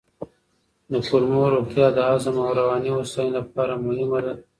د 0.91 0.93
کولمو 1.07 1.43
روغتیا 1.53 1.87
د 1.93 1.99
هضم 2.09 2.35
او 2.43 2.51
رواني 2.59 2.89
هوساینې 2.93 3.31
لپاره 3.37 3.73
مهمه 3.85 4.19
ده. 4.25 4.33